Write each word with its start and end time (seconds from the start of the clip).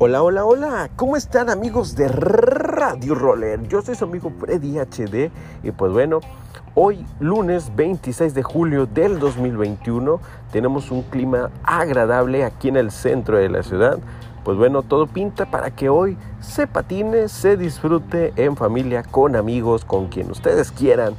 Hola, 0.00 0.22
hola, 0.22 0.44
hola, 0.44 0.90
¿cómo 0.94 1.16
están 1.16 1.50
amigos 1.50 1.96
de 1.96 2.06
Radio 2.06 3.16
Roller? 3.16 3.66
Yo 3.66 3.82
soy 3.82 3.96
su 3.96 4.04
amigo 4.04 4.30
Freddy 4.38 4.78
HD 4.78 5.32
y 5.64 5.72
pues 5.72 5.90
bueno, 5.90 6.20
hoy 6.76 7.04
lunes 7.18 7.74
26 7.74 8.32
de 8.32 8.44
julio 8.44 8.86
del 8.86 9.18
2021 9.18 10.20
tenemos 10.52 10.92
un 10.92 11.02
clima 11.02 11.50
agradable 11.64 12.44
aquí 12.44 12.68
en 12.68 12.76
el 12.76 12.92
centro 12.92 13.38
de 13.38 13.48
la 13.48 13.64
ciudad. 13.64 13.98
Pues 14.44 14.56
bueno, 14.56 14.84
todo 14.84 15.08
pinta 15.08 15.50
para 15.50 15.72
que 15.72 15.88
hoy 15.88 16.16
se 16.38 16.68
patine, 16.68 17.26
se 17.26 17.56
disfrute 17.56 18.32
en 18.36 18.56
familia, 18.56 19.02
con 19.02 19.34
amigos, 19.34 19.84
con 19.84 20.06
quien 20.06 20.30
ustedes 20.30 20.70
quieran. 20.70 21.14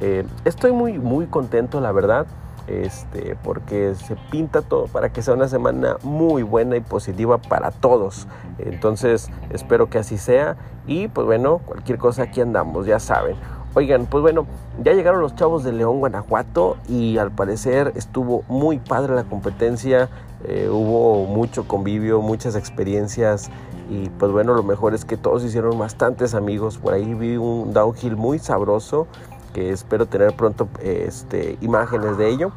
Eh, 0.00 0.26
estoy 0.44 0.72
muy, 0.72 0.94
muy 0.98 1.26
contento, 1.26 1.80
la 1.80 1.92
verdad 1.92 2.26
este, 2.66 3.36
porque 3.42 3.94
se 3.94 4.16
pinta 4.30 4.62
todo 4.62 4.86
para 4.86 5.12
que 5.12 5.22
sea 5.22 5.34
una 5.34 5.48
semana 5.48 5.96
muy 6.02 6.42
buena 6.42 6.76
y 6.76 6.80
positiva 6.80 7.38
para 7.38 7.70
todos. 7.70 8.26
Entonces, 8.58 9.30
espero 9.50 9.90
que 9.90 9.98
así 9.98 10.18
sea. 10.18 10.56
Y 10.86 11.08
pues 11.08 11.26
bueno, 11.26 11.58
cualquier 11.64 11.98
cosa 11.98 12.24
aquí 12.24 12.40
andamos, 12.40 12.86
ya 12.86 12.98
saben. 12.98 13.36
Oigan, 13.76 14.06
pues 14.06 14.22
bueno, 14.22 14.46
ya 14.84 14.92
llegaron 14.92 15.20
los 15.20 15.34
chavos 15.34 15.64
de 15.64 15.72
León, 15.72 15.98
Guanajuato 15.98 16.76
y 16.88 17.18
al 17.18 17.32
parecer 17.32 17.92
estuvo 17.96 18.44
muy 18.46 18.78
padre 18.78 19.16
la 19.16 19.24
competencia, 19.24 20.08
eh, 20.44 20.68
hubo 20.70 21.26
mucho 21.26 21.66
convivio, 21.66 22.20
muchas 22.20 22.54
experiencias. 22.54 23.50
Y 23.90 24.10
pues 24.10 24.30
bueno, 24.30 24.54
lo 24.54 24.62
mejor 24.62 24.94
es 24.94 25.04
que 25.04 25.16
todos 25.16 25.42
hicieron 25.42 25.76
bastantes 25.76 26.34
amigos, 26.34 26.78
por 26.78 26.94
ahí 26.94 27.14
vi 27.14 27.36
un 27.36 27.72
downhill 27.72 28.16
muy 28.16 28.38
sabroso 28.38 29.08
que 29.54 29.70
espero 29.70 30.04
tener 30.04 30.36
pronto 30.36 30.68
este, 30.82 31.56
imágenes 31.62 32.18
de 32.18 32.28
ello. 32.28 32.52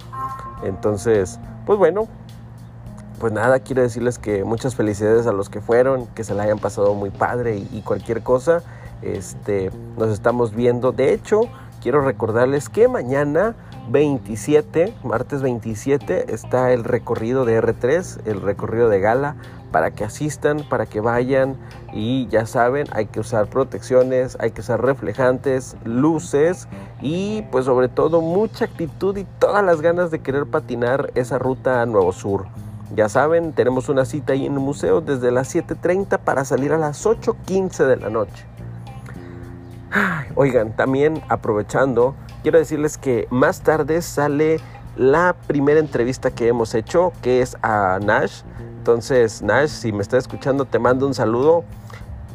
Entonces, 0.64 1.40
pues 1.66 1.80
bueno, 1.80 2.10
pues 3.20 3.32
nada, 3.32 3.60
quiero 3.60 3.82
decirles 3.82 4.20
que 4.20 4.44
muchas 4.44 4.76
felicidades 4.76 5.28
a 5.28 5.32
los 5.32 5.50
que 5.50 5.62
fueron, 5.62 6.08
que 6.08 6.26
se 6.26 6.34
la 6.34 6.44
hayan 6.44 6.60
pasado 6.60 6.94
muy 6.94 7.12
padre 7.12 7.58
y, 7.58 7.82
cualquier 7.82 8.22
cosa. 8.22 8.64
Este, 9.02 9.72
nos 9.98 10.10
estamos 10.10 10.54
viendo. 10.54 10.92
De 10.92 11.14
hecho, 11.14 11.42
quiero 11.82 12.02
recordarles 12.02 12.68
que 12.68 12.88
mañana 12.88 13.56
27, 13.90 14.94
martes 15.04 15.42
27, 15.42 16.34
está 16.34 16.74
el 16.74 16.84
recorrido 16.84 17.46
de 17.46 17.62
R3, 17.62 18.22
el 18.26 18.42
recorrido 18.42 18.90
de 18.90 19.00
gala 19.00 19.36
para 19.72 19.92
que 19.92 20.04
asistan, 20.04 20.64
para 20.70 20.86
que 20.86 21.02
vayan 21.02 21.56
y 21.94 22.28
ya 22.28 22.46
saben, 22.46 22.88
hay 22.92 23.08
que 23.08 23.20
usar 23.20 23.48
protecciones, 23.48 24.38
hay 24.40 24.52
que 24.52 24.62
usar 24.62 24.84
reflejantes, 24.84 25.76
luces 25.84 26.68
y 27.02 27.44
pues 27.52 27.66
sobre 27.66 27.90
todo 27.90 28.22
mucha 28.22 28.66
actitud 28.66 29.16
y 29.18 29.26
todas 29.40 29.64
las 29.64 29.82
ganas 29.82 30.12
de 30.12 30.20
querer 30.20 30.46
patinar 30.46 31.12
esa 31.16 31.38
ruta 31.38 31.82
a 31.82 31.86
Nuevo 31.86 32.12
Sur. 32.12 32.46
Ya 32.96 33.10
saben, 33.10 33.54
tenemos 33.54 33.90
una 33.90 34.06
cita 34.06 34.34
ahí 34.34 34.46
en 34.46 34.54
el 34.54 34.60
museo 34.60 35.02
desde 35.02 35.32
las 35.32 35.54
7.30 35.54 36.20
para 36.20 36.46
salir 36.46 36.72
a 36.72 36.78
las 36.78 37.06
8.15 37.06 37.86
de 37.86 37.98
la 37.98 38.10
noche. 38.10 38.46
Oigan, 40.36 40.76
también 40.76 41.22
aprovechando, 41.28 42.16
quiero 42.44 42.60
decirles 42.60 42.98
que 42.98 43.28
más 43.30 43.62
tarde 43.62 44.02
sale 44.02 44.60
la 44.96 45.36
primera 45.48 45.80
entrevista 45.80 46.32
que 46.32 46.48
hemos 46.48 46.74
hecho, 46.76 47.14
que 47.22 47.42
es 47.42 47.58
a 47.62 48.00
Nash. 48.02 48.42
Entonces, 48.78 49.42
Nash, 49.42 49.70
si 49.70 49.92
me 49.92 50.02
estás 50.02 50.24
escuchando, 50.24 50.66
te 50.66 50.80
mando 50.80 51.06
un 51.06 51.14
saludo. 51.14 51.64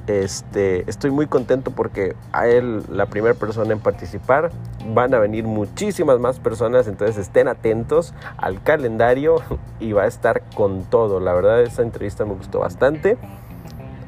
Este, 0.07 0.89
estoy 0.91 1.13
muy 1.13 1.29
contento 1.29 1.71
porque 1.71 2.17
a 2.33 2.49
él, 2.49 2.83
la 2.91 3.07
primera 3.07 3.35
persona 3.35 3.73
en 3.73 3.79
participar, 3.79 4.51
van 4.93 5.15
a 5.15 5.21
venir 5.21 5.45
muchísimas 5.45 6.19
más 6.19 6.41
personas, 6.41 6.89
entonces 6.89 7.19
estén 7.19 7.47
atentos 7.47 8.13
al 8.37 8.61
calendario 8.63 9.37
y 9.79 9.93
va 9.93 10.03
a 10.03 10.07
estar 10.07 10.43
con 10.57 10.83
todo. 10.85 11.21
La 11.21 11.33
verdad, 11.33 11.63
esa 11.63 11.83
entrevista 11.83 12.25
me 12.25 12.35
gustó 12.35 12.61
bastante. 12.61 13.17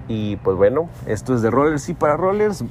Y 0.09 0.37
pues 0.37 0.57
bueno, 0.57 0.89
esto 1.07 1.35
es 1.35 1.43
de 1.43 1.51
Rollers 1.51 1.89
y 1.89 1.95
para 1.95 2.17
Rollers. 2.17 2.65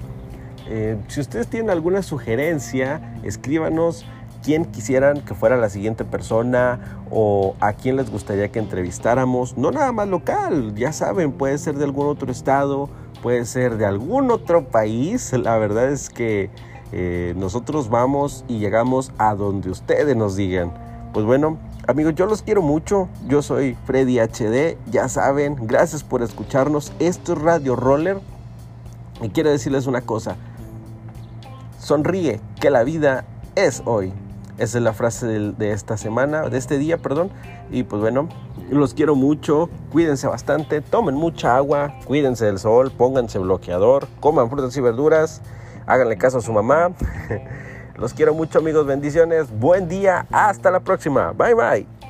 Eh, 0.68 0.98
si 1.08 1.22
ustedes 1.22 1.48
tienen 1.48 1.70
alguna 1.70 2.02
sugerencia, 2.02 3.16
escríbanos 3.24 4.06
quién 4.44 4.66
quisieran 4.66 5.22
que 5.22 5.34
fuera 5.34 5.58
la 5.58 5.70
siguiente 5.70 6.04
persona 6.06 7.06
o 7.10 7.56
a 7.60 7.74
quién 7.74 7.96
les 7.96 8.12
gustaría 8.12 8.52
que 8.52 8.60
entrevistáramos. 8.60 9.58
No 9.58 9.72
nada 9.72 9.92
más 9.92 10.08
local, 10.08 10.76
ya 10.76 10.92
saben, 10.92 11.32
puede 11.32 11.58
ser 11.58 11.76
de 11.76 11.86
algún 11.86 12.08
otro 12.08 12.32
estado, 12.32 12.90
puede 13.22 13.46
ser 13.46 13.78
de 13.78 13.86
algún 13.86 14.30
otro 14.30 14.68
país. 14.68 15.34
La 15.44 15.58
verdad 15.58 15.90
es 15.90 16.10
que 16.10 16.50
eh, 16.92 17.34
nosotros 17.38 17.90
vamos 17.90 18.46
y 18.48 18.60
llegamos 18.60 19.12
a 19.18 19.34
donde 19.34 19.70
ustedes 19.70 20.16
nos 20.16 20.36
digan. 20.36 20.74
Pues 21.14 21.26
bueno, 21.26 21.58
amigos, 21.88 22.16
yo 22.16 22.26
los 22.26 22.42
quiero 22.42 22.62
mucho. 22.62 23.08
Yo 23.28 23.42
soy 23.42 23.78
Freddy 23.86 24.20
HD, 24.20 24.78
ya 24.92 25.08
saben. 25.08 25.56
Gracias 25.62 26.04
por 26.04 26.22
escucharnos. 26.22 26.92
Esto 27.00 27.34
es 27.34 27.40
Radio 27.40 27.76
Roller. 27.76 28.20
Y 29.22 29.30
quiero 29.30 29.52
decirles 29.52 29.88
una 29.88 30.02
cosa. 30.02 30.36
Sonríe, 31.80 32.42
que 32.60 32.70
la 32.70 32.84
vida 32.84 33.26
es 33.56 33.84
hoy. 33.86 34.12
Esa 34.58 34.78
es 34.78 34.84
la 34.84 34.94
frase 34.94 35.26
de, 35.26 35.72
esta 35.72 35.98
semana, 35.98 36.50
de 36.50 36.58
este 36.58 36.78
día, 36.78 36.98
perdón. 36.98 37.32
Y 37.72 37.84
pues 37.84 38.02
bueno, 38.02 38.30
los 38.70 38.94
quiero 38.94 39.16
mucho, 39.16 39.70
cuídense 39.92 40.28
bastante, 40.28 40.82
tomen 40.82 41.16
mucha 41.16 41.56
agua, 41.56 41.96
cuídense 42.06 42.46
del 42.46 42.60
sol, 42.60 42.92
pónganse 42.92 43.40
bloqueador, 43.40 44.08
coman 44.20 44.50
frutas 44.50 44.76
y 44.78 44.82
verduras, 44.82 45.42
háganle 45.88 46.18
caso 46.18 46.38
a 46.38 46.42
su 46.42 46.54
mamá. 46.54 46.92
Los 47.96 48.14
quiero 48.14 48.34
mucho 48.34 48.60
amigos, 48.60 48.88
bendiciones, 48.88 49.52
buen 49.52 49.88
día, 49.88 50.26
hasta 50.32 50.72
la 50.72 50.80
próxima, 50.80 51.32
bye 51.32 51.54
bye. 51.54 52.03